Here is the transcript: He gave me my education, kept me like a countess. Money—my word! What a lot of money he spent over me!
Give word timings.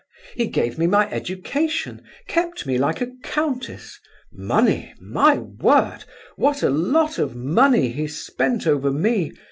He 0.33 0.47
gave 0.47 0.79
me 0.79 0.87
my 0.87 1.07
education, 1.11 2.01
kept 2.27 2.65
me 2.65 2.79
like 2.79 3.01
a 3.01 3.11
countess. 3.21 3.99
Money—my 4.33 5.37
word! 5.37 6.05
What 6.37 6.63
a 6.63 6.71
lot 6.71 7.19
of 7.19 7.35
money 7.35 7.89
he 7.91 8.07
spent 8.07 8.65
over 8.65 8.89
me! 8.89 9.31